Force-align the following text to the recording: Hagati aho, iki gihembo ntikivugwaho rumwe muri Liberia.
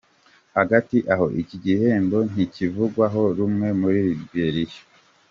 Hagati 0.57 0.97
aho, 1.13 1.25
iki 1.41 1.55
gihembo 1.63 2.17
ntikivugwaho 2.31 3.21
rumwe 3.37 3.67
muri 3.79 3.99
Liberia. 4.19 4.79